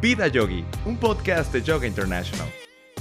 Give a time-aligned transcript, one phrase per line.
[0.00, 2.46] Vida Yogi, un podcast de Yoga International.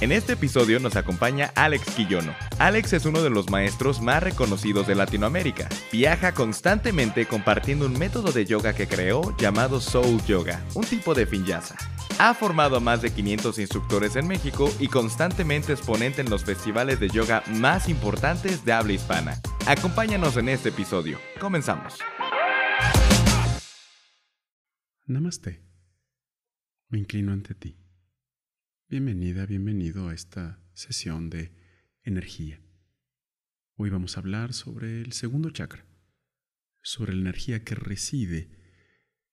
[0.01, 2.33] En este episodio nos acompaña Alex Quillono.
[2.57, 5.69] Alex es uno de los maestros más reconocidos de Latinoamérica.
[5.91, 11.25] Viaja constantemente compartiendo un método de yoga que creó llamado Soul Yoga, un tipo de
[11.25, 11.75] vinyasa.
[12.17, 16.99] Ha formado a más de 500 instructores en México y constantemente exponente en los festivales
[16.99, 19.39] de yoga más importantes de habla hispana.
[19.67, 21.19] Acompáñanos en este episodio.
[21.39, 21.99] Comenzamos.
[25.05, 25.66] Namaste.
[26.89, 27.75] Me inclino ante ti.
[28.87, 31.51] Bienvenida, bienvenido a esta sesión de
[32.03, 32.61] energía.
[33.75, 35.85] Hoy vamos a hablar sobre el segundo chakra,
[36.81, 38.49] sobre la energía que reside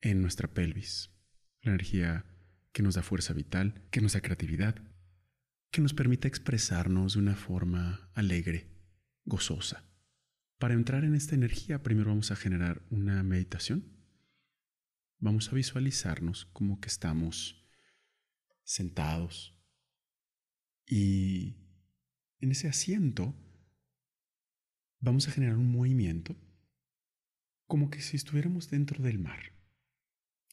[0.00, 1.12] en nuestra pelvis,
[1.60, 2.24] la energía
[2.72, 4.74] que nos da fuerza vital, que nos da creatividad,
[5.70, 8.66] que nos permite expresarnos de una forma alegre,
[9.24, 9.84] gozosa.
[10.58, 13.93] Para entrar en esta energía, primero vamos a generar una meditación.
[15.24, 17.66] Vamos a visualizarnos como que estamos
[18.62, 19.58] sentados.
[20.86, 21.56] Y
[22.40, 23.34] en ese asiento
[25.00, 26.36] vamos a generar un movimiento
[27.66, 29.54] como que si estuviéramos dentro del mar.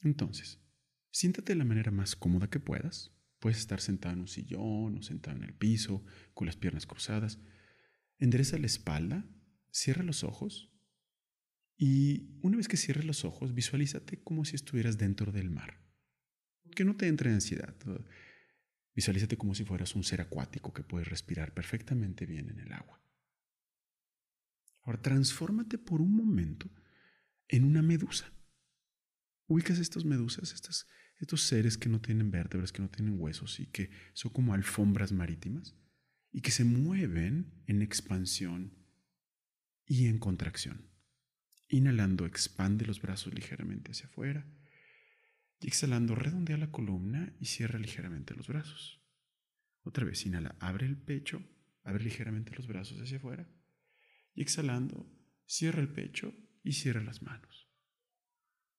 [0.04, 0.64] Entonces,
[1.12, 3.12] siéntate de la manera más cómoda que puedas.
[3.40, 6.02] Puedes estar sentado en un sillón o sentado en el piso,
[6.34, 7.40] con las piernas cruzadas.
[8.20, 9.26] Endereza la espalda,
[9.70, 10.71] cierra los ojos
[11.84, 15.82] y una vez que cierres los ojos, visualízate como si estuvieras dentro del mar
[16.76, 17.76] que no te entre ansiedad.
[18.94, 23.04] Visualízate como si fueras un ser acuático que puedes respirar perfectamente bien en el agua.
[24.84, 26.70] Ahora, transfórmate por un momento
[27.48, 28.32] en una medusa.
[29.48, 30.86] Ubicas estas medusas, estos,
[31.18, 35.12] estos seres que no tienen vértebras, que no tienen huesos y que son como alfombras
[35.12, 35.76] marítimas
[36.32, 38.78] y que se mueven en expansión
[39.88, 40.91] y en contracción.
[41.74, 44.46] Inhalando, expande los brazos ligeramente hacia afuera
[45.62, 49.02] y exhalando, redondea la columna y cierra ligeramente los brazos.
[49.84, 51.42] Otra vez, inhala, abre el pecho,
[51.84, 53.50] abre ligeramente los brazos hacia afuera.
[54.34, 55.10] Y exhalando,
[55.46, 57.70] cierra el pecho y cierra las manos.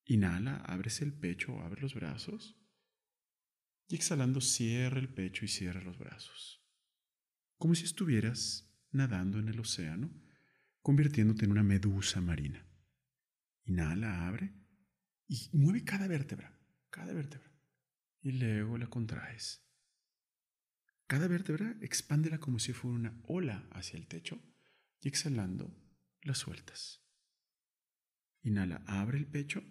[0.05, 2.61] Inhala, abres el pecho, abre los brazos.
[3.89, 6.63] Y exhalando, cierra el pecho y cierra los brazos.
[7.57, 10.13] Como si estuvieras nadando en el océano,
[10.83, 12.67] convirtiéndote en una medusa marina.
[13.73, 14.53] Inhala, abre
[15.29, 16.63] y mueve cada vértebra
[16.93, 17.51] cada vértebra.
[18.21, 19.67] Y luego la contraes.
[21.09, 24.41] Cada vértebra expándela como si fuera una ola hacia el techo
[25.01, 25.75] y exhalando
[26.21, 27.03] la sueltas.
[28.43, 29.65] Inhala, abre el pecho.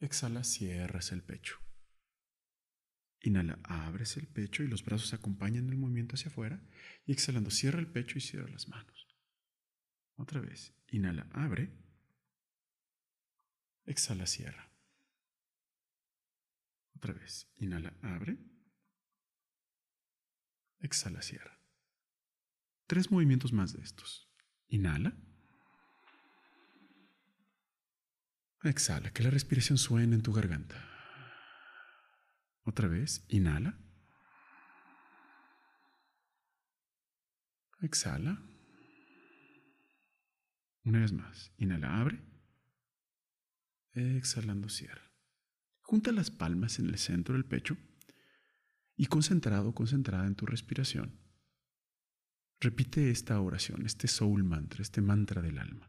[0.00, 1.58] Exhala, cierras el pecho.
[3.20, 6.66] Inhala, abres el pecho y los brazos acompañan el movimiento hacia afuera.
[7.04, 9.06] Y exhalando, cierra el pecho y cierra las manos.
[10.16, 10.74] Otra vez.
[10.90, 11.87] Inhala, abre.
[13.88, 14.70] Exhala, cierra.
[16.94, 17.50] Otra vez.
[17.56, 18.36] Inhala, abre.
[20.80, 21.58] Exhala, cierra.
[22.86, 24.30] Tres movimientos más de estos.
[24.66, 25.16] Inhala.
[28.62, 30.76] Exhala, que la respiración suene en tu garganta.
[32.64, 33.78] Otra vez, inhala.
[37.80, 38.38] Exhala.
[40.84, 42.37] Una vez más, inhala, abre.
[43.92, 45.10] Exhalando, cierra.
[45.80, 47.76] Junta las palmas en el centro del pecho
[48.96, 51.18] y concentrado, concentrada en tu respiración.
[52.60, 55.88] Repite esta oración, este soul mantra, este mantra del alma.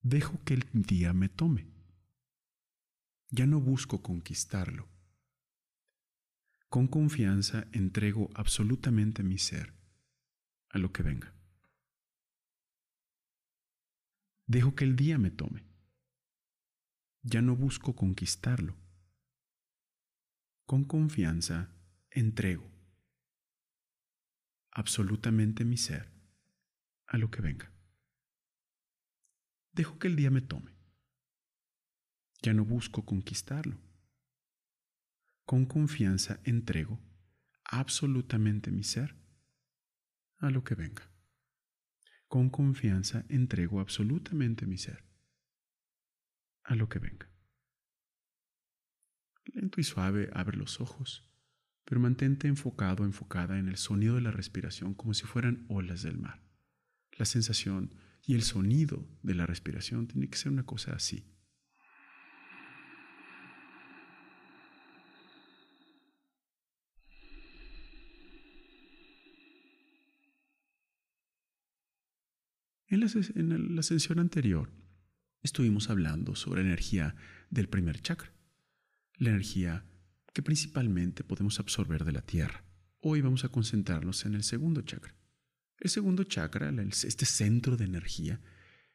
[0.00, 1.66] Dejo que el día me tome.
[3.30, 4.88] Ya no busco conquistarlo.
[6.68, 9.74] Con confianza entrego absolutamente mi ser
[10.70, 11.34] a lo que venga.
[14.46, 15.73] Dejo que el día me tome.
[17.26, 18.76] Ya no busco conquistarlo.
[20.66, 21.70] Con confianza
[22.10, 22.70] entrego
[24.70, 26.12] absolutamente mi ser
[27.06, 27.72] a lo que venga.
[29.72, 30.76] Dejo que el día me tome.
[32.42, 33.78] Ya no busco conquistarlo.
[35.46, 37.00] Con confianza entrego
[37.64, 39.16] absolutamente mi ser
[40.36, 41.10] a lo que venga.
[42.28, 45.13] Con confianza entrego absolutamente mi ser
[46.64, 47.30] a lo que venga.
[49.44, 51.30] Lento y suave abre los ojos,
[51.84, 56.18] pero mantente enfocado, enfocada en el sonido de la respiración como si fueran olas del
[56.18, 56.42] mar.
[57.12, 61.30] La sensación y el sonido de la respiración tiene que ser una cosa así.
[72.94, 73.82] En la,
[74.12, 74.70] en anterior,
[75.44, 77.14] estuvimos hablando sobre energía
[77.50, 78.32] del primer chakra,
[79.18, 79.84] la energía
[80.32, 82.64] que principalmente podemos absorber de la tierra.
[83.00, 85.14] Hoy vamos a concentrarnos en el segundo chakra.
[85.78, 88.40] El segundo chakra, este centro de energía,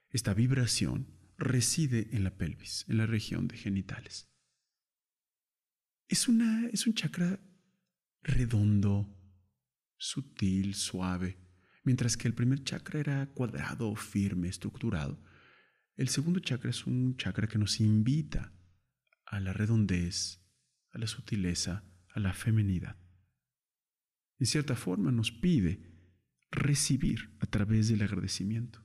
[0.10, 1.08] esta vibración,
[1.38, 4.28] reside en la pelvis, en la región de genitales.
[6.08, 7.40] Es, una, es un chakra
[8.24, 9.08] redondo,
[9.98, 11.38] sutil, suave.
[11.84, 15.22] Mientras que el primer chakra era cuadrado, firme, estructurado,
[16.00, 18.54] el segundo chakra es un chakra que nos invita
[19.26, 20.42] a la redondez,
[20.92, 22.96] a la sutileza, a la feminidad.
[24.40, 25.92] En cierta forma nos pide
[26.52, 28.82] recibir a través del agradecimiento,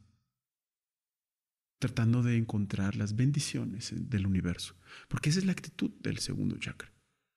[1.79, 4.77] tratando de encontrar las bendiciones del universo,
[5.07, 6.93] porque esa es la actitud del segundo chakra,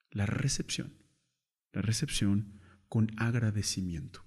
[0.09, 0.91] la recepción,
[1.71, 2.59] la recepción
[2.89, 4.26] con agradecimiento.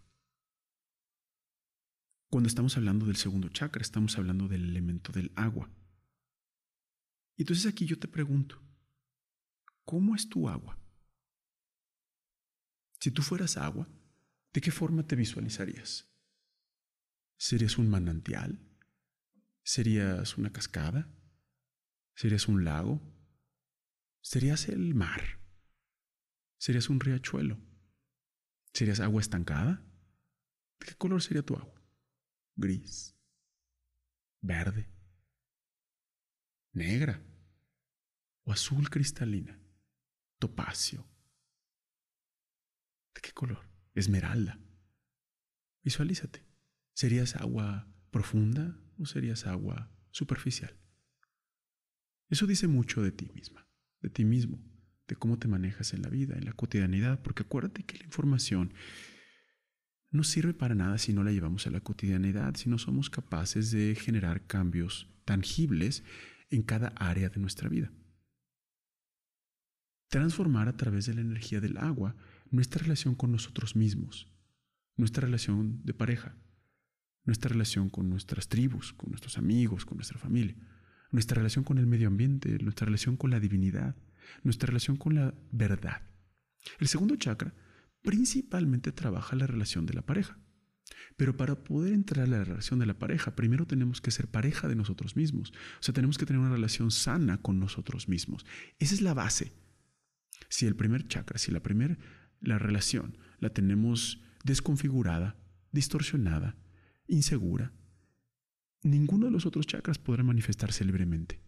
[2.31, 5.69] Cuando estamos hablando del segundo chakra, estamos hablando del elemento del agua.
[7.37, 8.63] Y entonces aquí yo te pregunto,
[9.85, 10.79] ¿cómo es tu agua?
[13.01, 13.89] Si tú fueras agua,
[14.53, 16.09] ¿de qué forma te visualizarías?
[17.37, 18.61] ¿Serías un manantial?
[19.65, 21.13] ¿Serías una cascada?
[22.15, 23.01] ¿Serías un lago?
[24.21, 25.41] ¿Serías el mar?
[26.59, 27.59] ¿Serías un riachuelo?
[28.73, 29.85] ¿Serías agua estancada?
[30.79, 31.80] ¿De qué color sería tu agua?
[32.61, 33.17] Gris,
[34.41, 34.89] verde,
[36.73, 37.21] negra
[38.45, 39.59] o azul cristalina,
[40.39, 41.07] topacio.
[43.15, 43.69] ¿De qué color?
[43.95, 44.59] Esmeralda.
[45.83, 46.45] Visualízate.
[46.95, 50.77] ¿Serías agua profunda o serías agua superficial?
[52.29, 53.67] Eso dice mucho de ti misma,
[54.01, 54.63] de ti mismo,
[55.09, 58.73] de cómo te manejas en la vida, en la cotidianidad, porque acuérdate que la información
[60.11, 63.71] no sirve para nada si no la llevamos a la cotidianidad, si no somos capaces
[63.71, 66.03] de generar cambios tangibles
[66.51, 67.93] en cada área de nuestra vida.
[70.09, 72.17] Transformar a través de la energía del agua
[72.51, 74.29] nuestra relación con nosotros mismos,
[74.97, 76.37] nuestra relación de pareja,
[77.25, 80.57] nuestra relación con nuestras tribus, con nuestros amigos, con nuestra familia,
[81.13, 83.95] nuestra relación con el medio ambiente, nuestra relación con la divinidad,
[84.43, 86.03] nuestra relación con la verdad.
[86.81, 87.55] El segundo chakra
[88.03, 90.39] principalmente trabaja la relación de la pareja.
[91.17, 94.69] Pero para poder entrar a la relación de la pareja, primero tenemos que ser pareja
[94.69, 95.53] de nosotros mismos.
[95.79, 98.47] O sea, tenemos que tener una relación sana con nosotros mismos.
[98.79, 99.53] Esa es la base.
[100.49, 101.99] Si el primer chakra, si la primera
[102.41, 105.37] la relación la tenemos desconfigurada,
[105.73, 106.57] distorsionada,
[107.07, 107.73] insegura,
[108.83, 111.41] ninguno de los otros chakras podrá manifestarse libremente.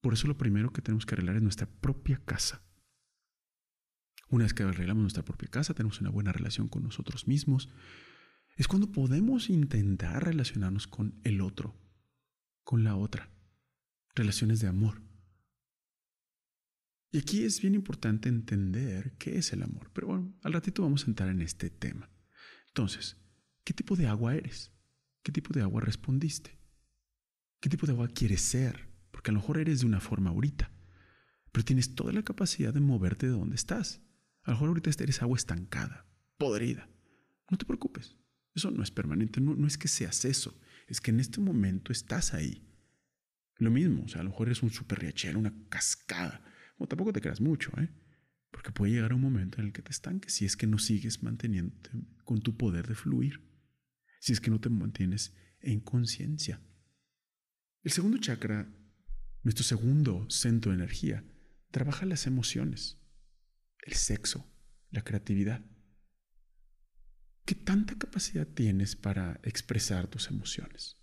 [0.00, 2.62] Por eso lo primero que tenemos que arreglar es nuestra propia casa.
[4.28, 7.68] Una vez que arreglamos nuestra propia casa, tenemos una buena relación con nosotros mismos,
[8.56, 11.74] es cuando podemos intentar relacionarnos con el otro,
[12.62, 13.30] con la otra.
[14.14, 15.02] Relaciones de amor.
[17.10, 19.90] Y aquí es bien importante entender qué es el amor.
[19.92, 22.10] Pero bueno, al ratito vamos a entrar en este tema.
[22.68, 23.16] Entonces,
[23.64, 24.72] ¿qué tipo de agua eres?
[25.22, 26.58] ¿Qué tipo de agua respondiste?
[27.60, 28.88] ¿Qué tipo de agua quieres ser?
[29.10, 30.70] Porque a lo mejor eres de una forma ahorita,
[31.50, 34.02] pero tienes toda la capacidad de moverte de donde estás.
[34.44, 36.06] A lo mejor ahorita eres agua estancada,
[36.36, 36.88] podrida.
[37.50, 38.16] No te preocupes.
[38.54, 39.40] Eso no es permanente.
[39.40, 40.58] No, es que seas eso.
[40.86, 42.62] Es que en este momento estás ahí.
[43.56, 44.04] Lo mismo.
[44.04, 46.44] O sea, a lo mejor eres un super riachero, una cascada.
[46.76, 47.88] O tampoco te creas mucho, ¿eh?
[48.50, 51.22] Porque puede llegar un momento en el que te estanques si es que no sigues
[51.22, 51.90] manteniéndote
[52.24, 53.40] con tu poder de fluir.
[54.20, 56.60] Si es que no te mantienes en conciencia.
[57.82, 58.72] El segundo chakra,
[59.42, 61.24] nuestro segundo centro de energía,
[61.70, 63.03] trabaja las emociones
[63.84, 64.50] el sexo,
[64.90, 65.64] la creatividad.
[67.44, 70.96] ¿Qué tanta capacidad tienes para expresar tus emociones?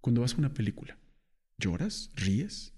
[0.00, 0.98] Cuando vas a una película,
[1.56, 2.10] ¿lloras?
[2.14, 2.74] ¿Ríes?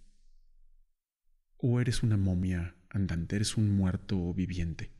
[1.56, 3.36] ¿O eres una momia andante?
[3.36, 4.92] ¿Eres un muerto viviente?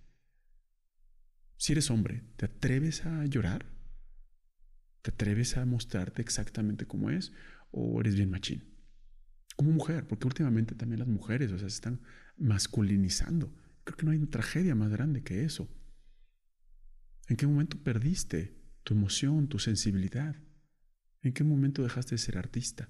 [1.58, 3.66] Si eres hombre, ¿te atreves a llorar?
[5.02, 7.32] ¿Te atreves a mostrarte exactamente como es?
[7.70, 8.74] ¿O eres bien machín?
[9.56, 12.00] Como mujer, porque últimamente también las mujeres, o sea, se están
[12.36, 13.52] masculinizando.
[13.84, 15.68] Creo que no hay una tragedia más grande que eso.
[17.28, 20.36] ¿En qué momento perdiste tu emoción, tu sensibilidad?
[21.22, 22.88] ¿En qué momento dejaste de ser artista?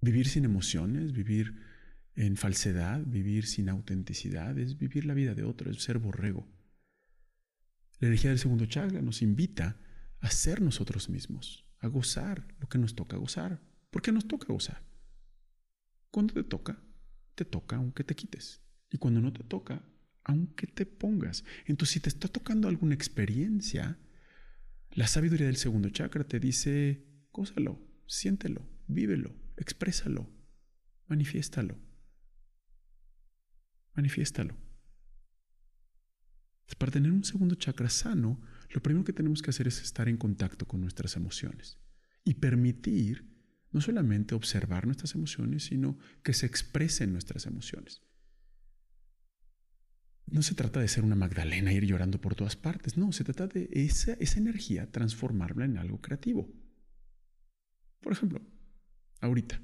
[0.00, 1.58] Vivir sin emociones, vivir
[2.14, 6.46] en falsedad, vivir sin autenticidad, es vivir la vida de otro, es ser borrego.
[8.00, 9.80] La energía del segundo chakra nos invita
[10.20, 13.60] a ser nosotros mismos, a gozar lo que nos toca gozar.
[13.90, 14.82] ¿Por qué nos toca gozar?
[16.10, 16.82] Cuando te toca,
[17.34, 18.62] te toca aunque te quites.
[18.90, 19.82] Y cuando no te toca,
[20.24, 21.44] aunque te pongas.
[21.66, 23.98] Entonces, si te está tocando alguna experiencia,
[24.90, 30.30] la sabiduría del segundo chakra te dice, gózalo, siéntelo, vívelo, exprésalo.
[31.06, 31.76] manifiéstalo.
[33.94, 34.56] Manifiéstalo.
[36.78, 40.16] Para tener un segundo chakra sano, lo primero que tenemos que hacer es estar en
[40.16, 41.78] contacto con nuestras emociones
[42.24, 43.33] y permitir
[43.74, 48.00] no solamente observar nuestras emociones, sino que se expresen nuestras emociones.
[50.26, 53.48] No se trata de ser una Magdalena, ir llorando por todas partes, no, se trata
[53.48, 56.48] de esa, esa energía transformarla en algo creativo.
[58.00, 58.40] Por ejemplo,
[59.20, 59.60] ahorita,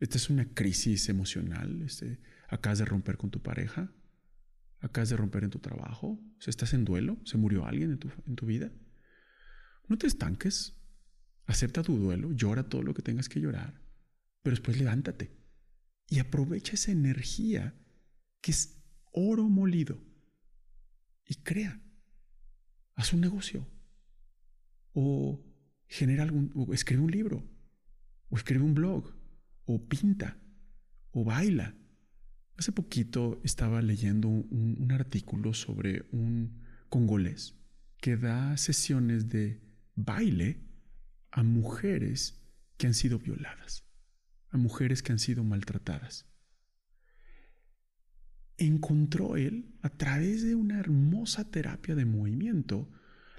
[0.00, 3.94] esta es una crisis emocional, este, acabas de romper con tu pareja,
[4.80, 8.10] acabas de romper en tu trabajo, ¿Se estás en duelo, se murió alguien en tu,
[8.26, 8.72] en tu vida.
[9.86, 10.81] No te estanques,
[11.52, 13.80] acepta tu duelo, llora todo lo que tengas que llorar,
[14.42, 15.30] pero después levántate
[16.08, 17.74] y aprovecha esa energía
[18.40, 18.82] que es
[19.12, 19.98] oro molido
[21.26, 21.80] y crea.
[22.94, 23.66] Haz un negocio
[24.92, 25.42] o
[25.86, 27.48] genera algún, o escribe un libro
[28.28, 29.14] o escribe un blog
[29.64, 30.38] o pinta
[31.12, 31.74] o baila
[32.56, 37.56] Hace poquito estaba leyendo un, artículo sobre un congolés
[37.98, 39.60] que da sesiones de
[39.96, 40.60] baile
[41.32, 42.40] a mujeres
[42.76, 43.84] que han sido violadas,
[44.50, 46.26] a mujeres que han sido maltratadas.
[48.58, 52.90] Encontró él, a través de una hermosa terapia de movimiento,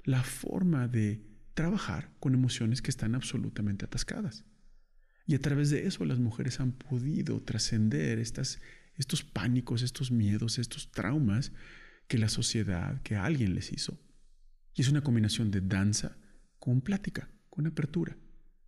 [0.02, 1.24] la forma de
[1.54, 4.44] trabajar con emociones que están absolutamente atascadas.
[5.26, 8.58] Y a través de eso las mujeres han podido trascender estos
[9.32, 11.52] pánicos, estos miedos, estos traumas
[12.08, 13.98] que la sociedad, que alguien les hizo.
[14.74, 16.18] Y es una combinación de danza
[16.58, 18.16] con plática, con apertura.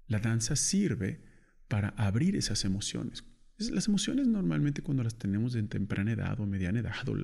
[0.07, 1.25] La danza sirve
[1.67, 3.25] para abrir esas emociones.
[3.59, 7.17] Las emociones normalmente cuando las tenemos en temprana edad o mediana edad o,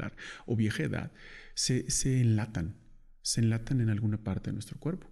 [0.52, 1.12] o vieja edad,
[1.54, 2.80] se, se enlatan,
[3.20, 5.08] se enlatan en alguna parte de nuestro cuerpo.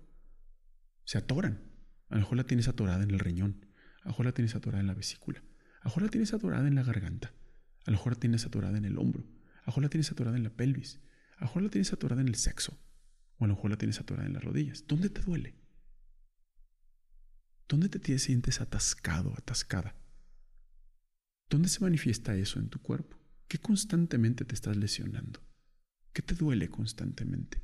[1.04, 1.70] Se atoran.
[2.08, 3.66] A lo mejor la tienes atorada en el riñón,
[4.02, 6.66] a lo mejor la tienes atorada en la vesícula, a lo mejor la tienes atorada
[6.66, 7.32] en la garganta,
[7.86, 10.36] a lo mejor la tienes atorada en el hombro, a lo mejor la tienes atorada
[10.36, 11.00] en la pelvis,
[11.36, 12.76] a lo mejor la tienes atorada en el sexo,
[13.38, 14.84] o a lo mejor la tienes atorada en las rodillas.
[14.88, 15.59] ¿Dónde te duele?
[17.70, 19.94] ¿Dónde te sientes atascado, atascada?
[21.48, 23.16] ¿Dónde se manifiesta eso en tu cuerpo?
[23.46, 25.40] ¿Qué constantemente te estás lesionando?
[26.12, 27.62] ¿Qué te duele constantemente?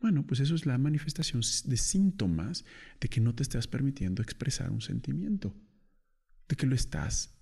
[0.00, 2.64] Bueno, pues eso es la manifestación de síntomas
[2.98, 5.54] de que no te estás permitiendo expresar un sentimiento,
[6.48, 7.38] de que lo estás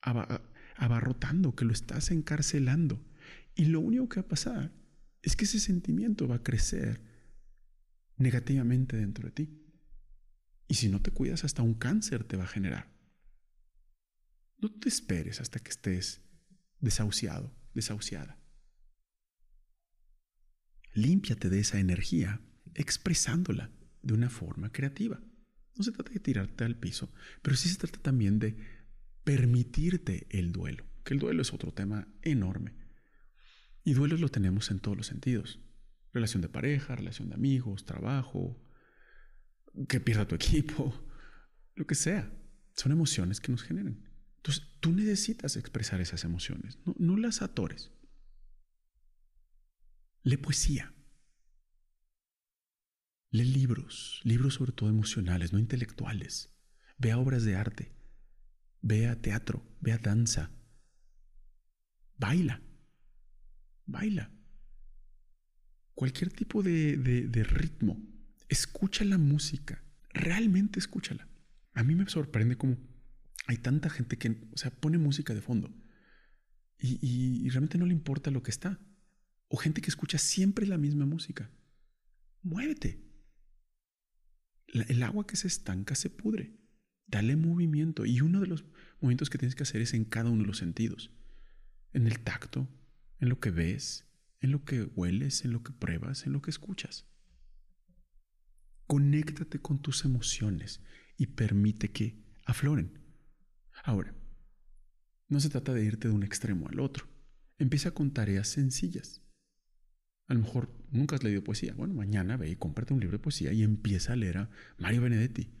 [0.00, 3.00] abarrotando, que lo estás encarcelando.
[3.54, 4.72] Y lo único que va a pasar
[5.22, 7.00] es que ese sentimiento va a crecer
[8.16, 9.63] negativamente dentro de ti.
[10.66, 12.92] Y si no te cuidas, hasta un cáncer te va a generar.
[14.58, 16.22] No te esperes hasta que estés
[16.80, 18.38] desahuciado, desahuciada.
[20.94, 22.40] Límpiate de esa energía
[22.74, 23.70] expresándola
[24.02, 25.20] de una forma creativa.
[25.76, 28.56] No se trata de tirarte al piso, pero sí se trata también de
[29.24, 32.74] permitirte el duelo, que el duelo es otro tema enorme.
[33.82, 35.60] Y duelos lo tenemos en todos los sentidos.
[36.12, 38.62] Relación de pareja, relación de amigos, trabajo,
[39.88, 40.94] que pierda tu equipo,
[41.74, 42.32] lo que sea.
[42.74, 44.08] Son emociones que nos generan.
[44.36, 47.92] Entonces, tú necesitas expresar esas emociones, no, no las atores.
[50.22, 50.94] Lee poesía.
[53.30, 56.54] Lee libros, libros sobre todo emocionales, no intelectuales.
[56.98, 57.92] Vea obras de arte.
[58.80, 60.50] Vea teatro, vea danza.
[62.16, 62.62] Baila.
[63.86, 64.30] Baila.
[65.94, 68.00] Cualquier tipo de, de, ritmo.
[68.54, 69.82] Escucha la música.
[70.10, 71.26] Realmente escúchala.
[71.72, 72.76] A mí me sorprende cómo
[73.48, 75.74] hay tanta gente que, o sea, pone música de fondo
[76.78, 78.78] y, realmente no le importa lo que está.
[79.48, 81.50] O gente que escucha siempre la misma música.
[82.42, 83.02] Muévete.
[84.68, 86.56] el agua que se estanca se pudre.
[87.08, 88.06] Dale movimiento.
[88.06, 88.64] Y uno de los
[89.00, 91.10] movimientos que tienes que hacer es en cada uno de los sentidos.
[91.92, 92.68] En el tacto,
[93.18, 94.06] en lo que ves,
[94.40, 97.08] en lo que hueles, en lo que pruebas, en lo que escuchas.
[98.86, 100.82] Conéctate con tus emociones
[101.16, 103.00] y permite que afloren.
[103.84, 104.14] Ahora,
[105.28, 107.08] no se trata de irte de un extremo al otro.
[107.58, 109.22] Empieza con tareas sencillas.
[110.26, 111.74] A lo mejor nunca has leído poesía.
[111.74, 115.02] Bueno, mañana ve y cómprate un libro de poesía y empieza a leer a Mario
[115.02, 115.54] Benedetti,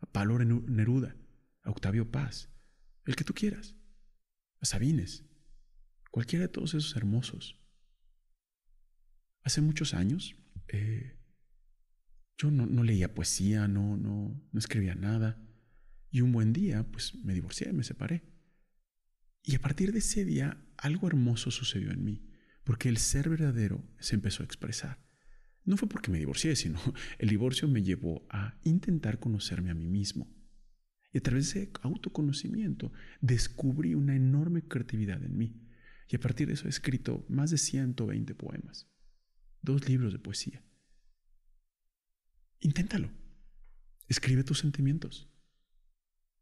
[0.00, 1.16] a Pablo Neruda,
[1.62, 2.50] a Octavio Paz,
[3.06, 3.76] el que tú quieras,
[4.60, 5.24] a Sabines,
[6.10, 7.58] cualquiera de todos esos hermosos.
[9.42, 10.36] Hace muchos años
[10.68, 11.18] eh,
[12.40, 15.38] yo no, leía poesía, no, no, no escribía nada,
[16.10, 18.22] y un buen día pues me divorcié, me separé.
[19.42, 22.26] Y a partir de ese día algo hermoso sucedió en mí,
[22.64, 25.04] porque el ser verdadero se empezó a expresar.
[25.66, 26.80] No fue porque me divorcié, sino
[27.18, 30.34] el divorcio me llevó a intentar conocerme a mí mismo.
[31.12, 35.60] Y a través de ese autoconocimiento descubrí una enorme creatividad en mí.
[36.08, 38.88] Y a partir de eso he escrito más de 120 poemas,
[39.60, 40.64] dos libros de poesía.
[42.60, 43.10] Inténtalo.
[44.06, 45.28] Escribe tus sentimientos.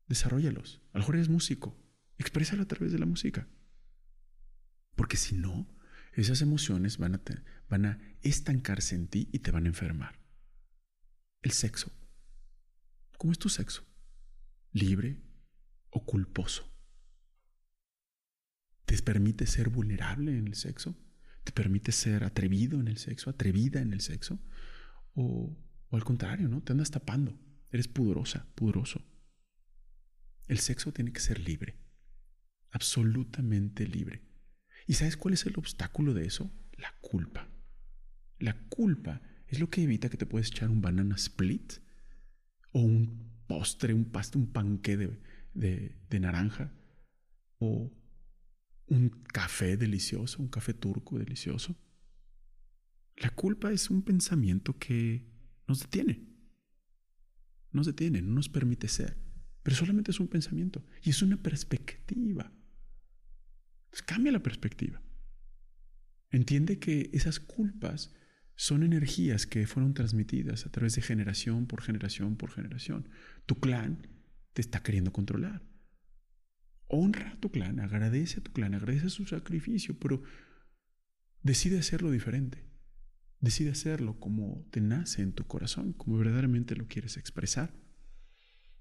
[0.09, 0.83] Desarrollalos.
[0.93, 1.77] A lo mejor eres músico.
[2.19, 3.49] Exprésalo a través de la música.
[4.97, 5.69] Porque si no,
[6.13, 7.23] esas emociones van a,
[7.69, 10.19] van a estancarse en ti y te van a enfermar.
[11.43, 11.93] El sexo.
[13.17, 13.87] ¿Cómo es tu sexo?
[14.73, 15.23] ¿Libre
[15.91, 16.75] o culposo?
[18.85, 20.99] ¿Te permite ser vulnerable en el sexo?
[21.45, 23.31] ¿Te permite ser atrevido en el sexo?
[23.31, 24.41] ¿Atrevida en el sexo?
[25.15, 25.57] ¿O,
[25.91, 26.63] o al contrario, ¿no?
[26.63, 27.39] Te andas tapando.
[27.71, 29.03] Eres pudorosa, pudoroso.
[30.47, 31.77] El sexo tiene que ser libre.
[32.71, 34.23] Absolutamente libre.
[34.87, 36.51] ¿Y sabes cuál es el obstáculo de eso?
[36.77, 37.49] La culpa.
[38.39, 41.75] La culpa es lo que evita que te puedas echar un banana split
[42.73, 45.19] o un postre, un paste, un panque de,
[46.09, 46.73] de naranja
[47.59, 47.91] o
[48.87, 51.77] un café delicioso, un café turco delicioso.
[53.17, 55.27] La culpa es un pensamiento que
[55.69, 56.27] nos detiene.
[57.71, 59.19] Nos detiene, no nos permite ser.
[59.63, 62.53] Pero solamente es un pensamiento y es una perspectiva.
[64.07, 65.03] Cambia la perspectiva.
[66.31, 68.15] Entiende que esas culpas
[68.55, 73.09] son energías que fueron transmitidas a través de generación por generación por generación.
[73.47, 74.09] Tu clan
[74.53, 75.63] te está queriendo controlar.
[76.87, 80.23] Honra a tu clan, agradece a tu clan, agradece su sacrificio, pero
[81.43, 82.68] decide hacerlo diferente.
[83.41, 87.73] Decide hacerlo como te nace en tu corazón, como verdaderamente lo quieres expresar.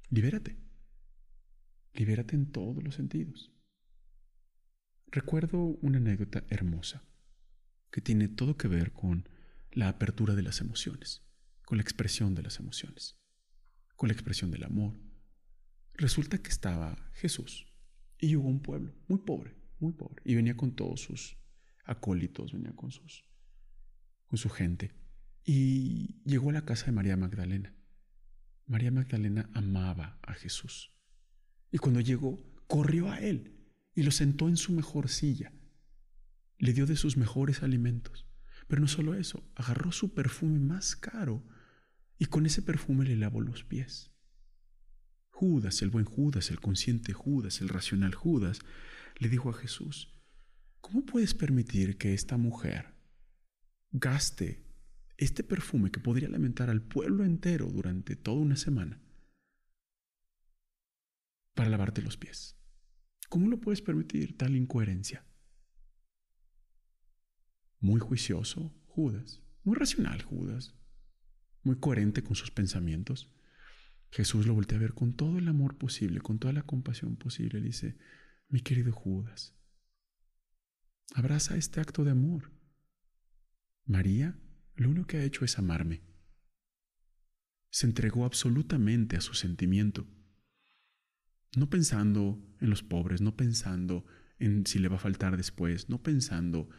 [0.09, 0.57] Libérate.
[1.93, 3.53] Libérate en todos los sentidos.
[5.07, 7.07] Recuerdo una anécdota hermosa
[7.91, 9.29] que tiene todo que ver con
[9.71, 11.23] la apertura de las emociones,
[11.65, 13.15] con la expresión de las emociones,
[13.95, 14.99] con la expresión del amor.
[15.93, 17.67] Resulta que estaba Jesús
[18.19, 21.37] y llegó a un pueblo muy pobre, muy pobre, y venía con todos sus
[21.85, 23.23] acólitos, venía con sus
[24.27, 24.91] con su gente
[25.43, 27.73] y llegó a la casa de María Magdalena.
[28.65, 30.91] María Magdalena amaba a Jesús.
[31.71, 32.37] Y cuando llegó,
[32.67, 33.57] corrió a él
[33.95, 35.53] y lo sentó en su mejor silla.
[36.57, 38.27] Le dio de sus mejores alimentos.
[38.67, 41.45] Pero no solo eso, agarró su perfume más caro
[42.17, 44.11] y con ese perfume le lavó los pies.
[45.29, 48.59] Judas, el buen Judas, el consciente Judas, el racional Judas,
[49.17, 50.09] le dijo a Jesús,
[50.81, 52.96] ¿cómo puedes permitir que esta mujer
[53.91, 54.65] gaste
[55.17, 59.01] este perfume que podría lamentar al pueblo entero durante toda una semana
[61.53, 62.57] para lavarte los pies?
[63.29, 65.25] ¿Cómo lo puedes permitir tal incoherencia?
[67.79, 70.75] Muy juicioso Judas, muy racional Judas,
[71.63, 73.31] muy coherente con sus pensamientos.
[74.09, 77.59] Jesús lo voltea a ver con todo el amor posible, con toda la compasión posible.
[77.59, 77.97] Le dice,
[78.47, 79.55] mi querido Judas,
[81.13, 82.56] abraza este acto de amor.
[83.87, 84.39] María
[84.75, 86.03] lo único que ha hecho es amarme.
[87.69, 90.07] Se entregó absolutamente a su sentimiento
[91.57, 94.05] no pensando en los pobres, no pensando
[94.37, 96.69] en si le va a faltar después, no pensando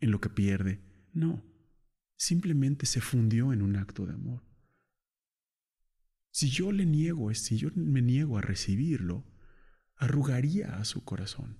[0.00, 1.42] en lo que pierde, no,
[2.16, 4.44] simplemente se fundió en un acto de amor.
[6.30, 9.24] Si yo le niego, si yo me niego a recibirlo,
[9.94, 11.58] arrugaría a su corazón.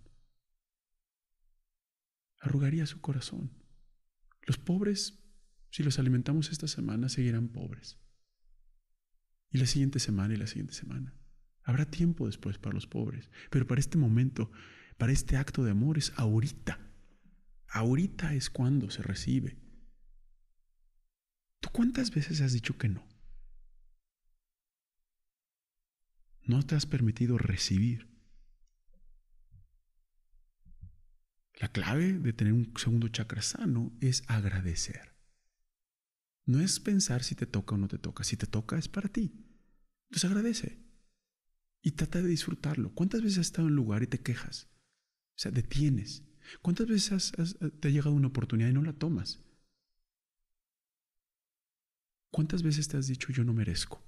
[2.40, 3.52] Arrugaría su corazón.
[4.46, 5.18] Los pobres,
[5.70, 7.98] si los alimentamos esta semana, seguirán pobres.
[9.50, 11.14] Y la siguiente semana y la siguiente semana.
[11.64, 14.52] Habrá tiempo después para los pobres, pero para este momento,
[14.98, 16.78] para este acto de amor es ahorita.
[17.68, 19.58] Ahorita es cuando se recibe.
[21.60, 23.04] ¿Tú cuántas veces has dicho que no?
[26.44, 28.15] No te has permitido recibir.
[31.56, 35.16] La clave de tener un segundo chakra sano es agradecer.
[36.44, 38.24] No es pensar si te toca o no te toca.
[38.24, 39.32] Si te toca es para ti.
[40.08, 40.86] Entonces agradece
[41.82, 42.92] y trata de disfrutarlo.
[42.94, 44.68] ¿Cuántas veces has estado en un lugar y te quejas?
[45.36, 46.24] O sea, detienes.
[46.62, 47.32] ¿Cuántas veces
[47.80, 49.42] te ha llegado una oportunidad y no la tomas?
[52.30, 54.04] ¿Cuántas veces te has dicho yo no merezco?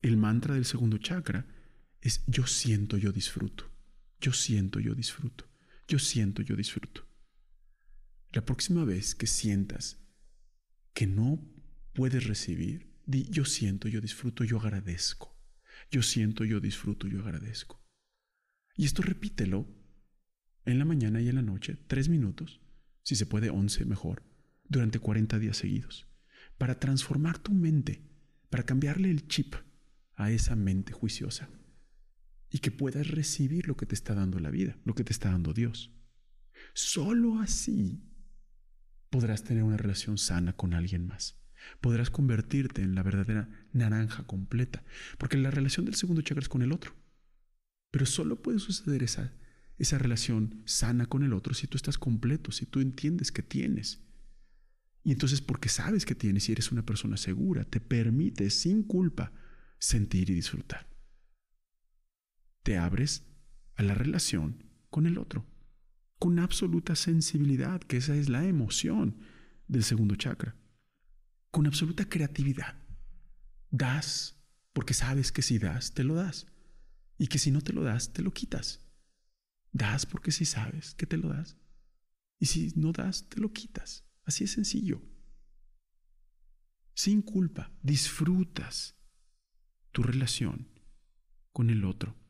[0.00, 1.46] El mantra del segundo chakra
[2.00, 3.71] es yo siento, yo disfruto.
[4.22, 5.50] Yo siento, yo disfruto.
[5.88, 7.08] Yo siento, yo disfruto.
[8.30, 10.00] La próxima vez que sientas
[10.94, 11.44] que no
[11.92, 15.36] puedes recibir, di yo siento, yo disfruto, yo agradezco.
[15.90, 17.84] Yo siento, yo disfruto, yo agradezco.
[18.76, 19.68] Y esto repítelo
[20.64, 22.60] en la mañana y en la noche, tres minutos,
[23.02, 24.22] si se puede once mejor,
[24.68, 26.06] durante 40 días seguidos,
[26.58, 28.08] para transformar tu mente,
[28.50, 29.56] para cambiarle el chip
[30.14, 31.50] a esa mente juiciosa
[32.52, 35.30] y que puedas recibir lo que te está dando la vida, lo que te está
[35.30, 35.90] dando Dios.
[36.74, 38.04] Solo así
[39.08, 41.40] podrás tener una relación sana con alguien más.
[41.80, 44.84] Podrás convertirte en la verdadera naranja completa,
[45.18, 46.94] porque la relación del segundo chakra es con el otro.
[47.90, 49.32] Pero solo puede suceder esa,
[49.78, 54.04] esa relación sana con el otro si tú estás completo, si tú entiendes que tienes.
[55.04, 59.32] Y entonces porque sabes que tienes y eres una persona segura, te permite sin culpa
[59.78, 60.91] sentir y disfrutar.
[62.72, 63.26] Te abres
[63.74, 65.46] a la relación con el otro,
[66.18, 69.18] con absoluta sensibilidad, que esa es la emoción
[69.68, 70.56] del segundo chakra,
[71.50, 72.82] con absoluta creatividad.
[73.70, 76.46] Das porque sabes que si das, te lo das,
[77.18, 78.80] y que si no te lo das, te lo quitas.
[79.70, 81.58] Das porque si sabes que te lo das,
[82.38, 84.06] y si no das, te lo quitas.
[84.24, 85.02] Así es sencillo.
[86.94, 88.96] Sin culpa, disfrutas
[89.90, 90.70] tu relación
[91.52, 92.21] con el otro.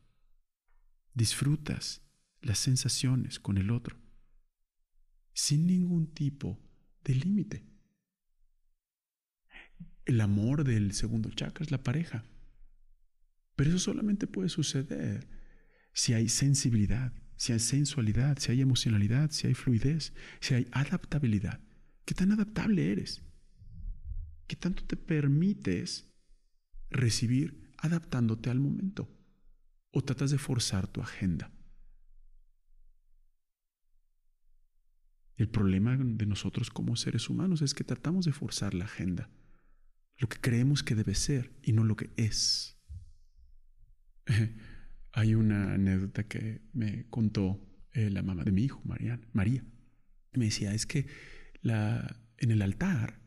[1.13, 2.01] Disfrutas
[2.41, 4.03] las sensaciones con el otro
[5.33, 6.59] sin ningún tipo
[7.03, 7.65] de límite.
[10.05, 12.25] El amor del segundo chakra es la pareja.
[13.55, 15.27] Pero eso solamente puede suceder
[15.93, 21.61] si hay sensibilidad, si hay sensualidad, si hay emocionalidad, si hay fluidez, si hay adaptabilidad.
[22.05, 23.21] ¿Qué tan adaptable eres?
[24.47, 26.11] ¿Qué tanto te permites
[26.89, 29.09] recibir adaptándote al momento?
[29.95, 31.51] ¿O tratas de forzar tu agenda?
[35.35, 39.29] El problema de nosotros como seres humanos es que tratamos de forzar la agenda,
[40.17, 42.81] lo que creemos que debe ser y no lo que es.
[45.11, 49.19] Hay una anécdota que me contó eh, la mamá de mi hijo, María.
[50.33, 51.05] Me decía, es que
[51.63, 53.21] en el altar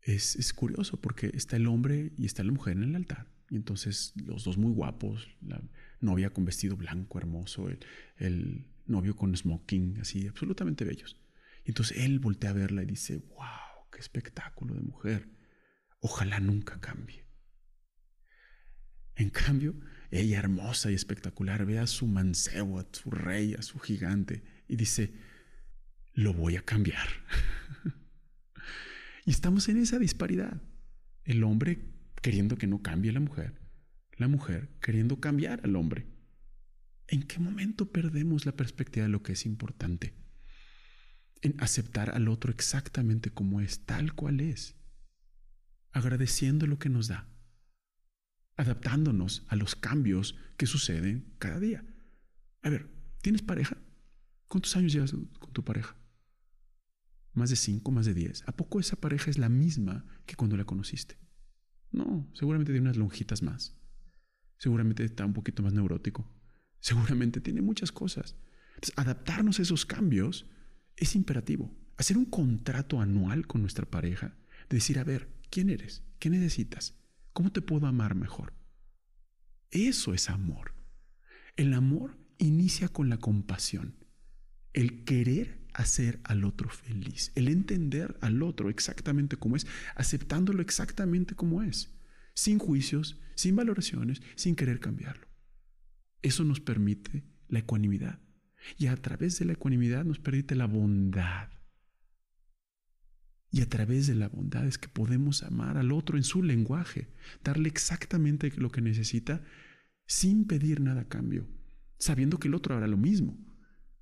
[0.00, 3.35] es, curioso porque está el hombre y está la mujer en el altar.
[3.50, 5.62] Y entonces los dos muy guapos, la
[6.00, 7.78] novia con vestido blanco hermoso, el,
[8.16, 11.16] el novio con smoking, así, absolutamente bellos.
[11.64, 15.28] Y entonces él voltea a verla y dice, wow, qué espectáculo de mujer.
[16.00, 17.24] Ojalá nunca cambie.
[19.16, 19.74] En cambio,
[20.10, 24.76] ella hermosa y espectacular ve a su mancebo, a su rey, a su gigante, y
[24.76, 25.14] dice,
[26.12, 27.08] lo voy a cambiar.
[29.24, 30.60] y estamos en esa disparidad.
[31.24, 31.95] El hombre
[32.26, 33.54] queriendo que no cambie la mujer,
[34.16, 36.08] la mujer queriendo cambiar al hombre.
[37.06, 40.12] ¿En qué momento perdemos la perspectiva de lo que es importante?
[41.40, 44.74] En aceptar al otro exactamente como es, tal cual es,
[45.92, 47.28] agradeciendo lo que nos da,
[48.56, 51.84] adaptándonos a los cambios que suceden cada día.
[52.62, 52.90] A ver,
[53.22, 53.76] ¿tienes pareja?
[54.48, 55.96] ¿Cuántos años llevas con tu pareja?
[57.34, 58.42] ¿Más de cinco, más de diez?
[58.48, 61.24] ¿A poco esa pareja es la misma que cuando la conociste?
[61.96, 63.74] No, seguramente tiene unas lonjitas más.
[64.58, 66.30] Seguramente está un poquito más neurótico.
[66.78, 68.36] Seguramente tiene muchas cosas.
[68.96, 70.46] adaptarnos a esos cambios
[70.96, 71.74] es imperativo.
[71.96, 74.36] Hacer un contrato anual con nuestra pareja,
[74.68, 76.04] de decir, a ver, ¿quién eres?
[76.18, 76.98] ¿Qué necesitas?
[77.32, 78.52] ¿Cómo te puedo amar mejor?
[79.70, 80.74] Eso es amor.
[81.56, 83.96] El amor inicia con la compasión,
[84.74, 91.34] el querer hacer al otro feliz, el entender al otro exactamente como es, aceptándolo exactamente
[91.34, 91.94] como es,
[92.34, 95.26] sin juicios, sin valoraciones, sin querer cambiarlo.
[96.22, 98.20] Eso nos permite la ecuanimidad.
[98.78, 101.50] Y a través de la ecuanimidad nos permite la bondad.
[103.50, 107.12] Y a través de la bondad es que podemos amar al otro en su lenguaje,
[107.44, 109.42] darle exactamente lo que necesita
[110.06, 111.46] sin pedir nada a cambio,
[111.98, 113.38] sabiendo que el otro hará lo mismo,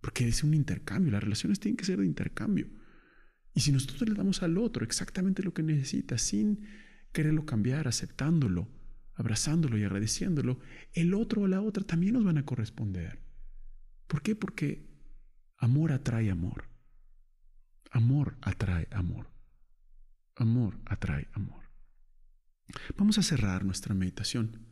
[0.05, 2.69] porque es un intercambio, las relaciones tienen que ser de intercambio.
[3.55, 6.69] Y si nosotros le damos al otro exactamente lo que necesita, sin
[7.11, 8.69] quererlo cambiar, aceptándolo,
[9.15, 10.61] abrazándolo y agradeciéndolo,
[10.93, 13.23] el otro o la otra también nos van a corresponder.
[14.07, 14.37] ¿Por qué?
[14.37, 14.91] Porque
[15.57, 16.69] amor atrae amor.
[17.91, 19.33] Amor atrae amor.
[20.37, 21.65] Amor atrae amor.
[22.99, 24.67] Vamos a cerrar nuestra meditación.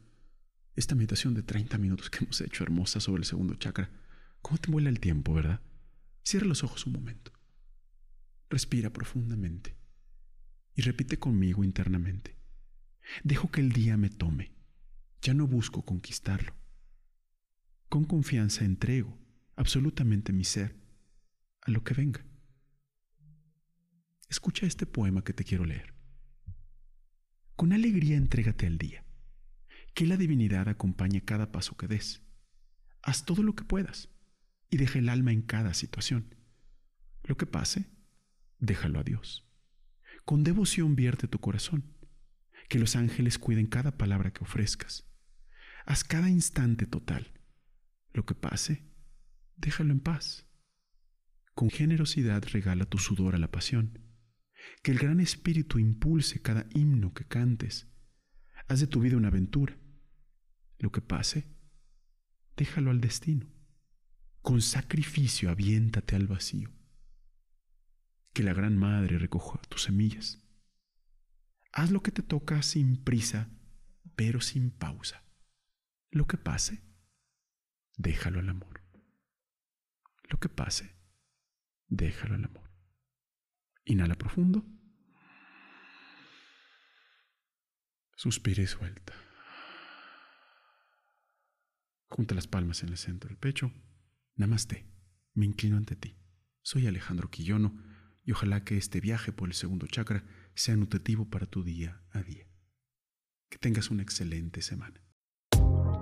[0.76, 4.01] Esta meditación de 30 minutos que hemos hecho hermosa sobre el segundo chakra.
[4.42, 5.60] ¿Cómo te vuela el tiempo, verdad?
[6.24, 7.32] Cierra los ojos un momento.
[8.50, 9.76] Respira profundamente
[10.74, 12.36] y repite conmigo internamente.
[13.24, 14.52] Dejo que el día me tome.
[15.22, 16.54] Ya no busco conquistarlo.
[17.88, 19.18] Con confianza entrego
[19.54, 20.76] absolutamente mi ser
[21.62, 22.24] a lo que venga.
[24.28, 25.94] Escucha este poema que te quiero leer.
[27.54, 29.04] Con alegría entrégate al día.
[29.94, 32.22] Que la divinidad acompañe cada paso que des.
[33.02, 34.08] Haz todo lo que puedas
[34.72, 36.34] y deja el alma en cada situación.
[37.24, 37.90] Lo que pase,
[38.58, 39.46] déjalo a Dios.
[40.24, 41.94] Con devoción vierte tu corazón
[42.70, 45.06] Que los ángeles cuiden cada palabra que ofrezcas.
[45.84, 47.38] Haz cada instante total.
[48.14, 48.90] Lo que pase,
[49.56, 50.48] déjalo en paz.
[51.54, 53.98] Con generosidad regala tu sudor a la pasión.
[54.82, 57.92] Que el gran espíritu impulse cada himno que cantes.
[58.68, 59.76] Haz de tu vida una aventura.
[60.78, 61.46] Lo que pase,
[62.56, 63.52] déjalo al destino.
[64.42, 66.70] Con sacrificio aviéntate al vacío.
[68.32, 70.42] Que la Gran Madre recoja tus semillas.
[71.72, 73.48] Haz lo que te toca sin prisa,
[74.16, 75.24] pero sin pausa.
[76.10, 76.82] Lo que pase,
[77.96, 78.82] déjalo al amor.
[80.28, 80.94] Lo que pase,
[81.86, 82.68] déjalo al amor.
[83.84, 84.66] Inhala profundo.
[88.16, 89.14] Suspira y suelta.
[92.08, 93.72] Junta las palmas en el centro del pecho.
[94.42, 94.88] Namaste.
[95.34, 96.16] Me inclino ante ti.
[96.62, 97.80] Soy Alejandro Quillono
[98.24, 100.24] y ojalá que este viaje por el segundo chakra
[100.56, 102.48] sea nutritivo para tu día a día.
[103.48, 105.00] Que tengas una excelente semana.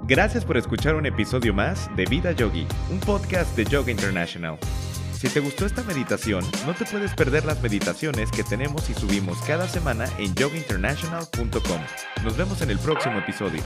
[0.08, 4.58] Gracias por escuchar un episodio más de Vida Yogi, un podcast de Yoga International.
[5.12, 9.38] Si te gustó esta meditación, no te puedes perder las meditaciones que tenemos y subimos
[9.42, 11.80] cada semana en yogainternational.com.
[12.24, 13.62] Nos vemos en el próximo episodio.